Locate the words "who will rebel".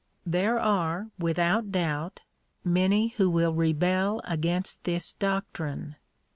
3.17-4.19